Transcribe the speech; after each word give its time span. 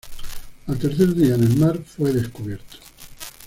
Al 0.65 0.79
tercer 0.79 1.13
día 1.13 1.35
en 1.35 1.43
el 1.43 1.57
mar 1.57 1.79
fue 1.85 2.11
descubierto. 2.11 2.77